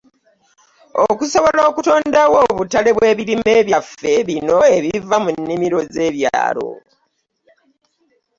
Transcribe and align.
Okusobola 1.09 1.61
okutondawo 1.69 2.37
obutalebw’ebirime 2.49 3.53
byaffe 3.67 4.11
bino 4.27 4.57
ebive 4.75 5.15
mu 5.23 5.29
nnimiro 5.37 5.79
z’ebyalo. 5.93 6.69